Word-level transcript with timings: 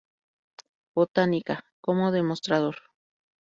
Botánica" 0.95 1.63
como 1.79 2.09
demostrador. 2.11 2.77